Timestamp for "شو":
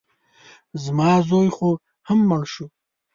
2.53-2.65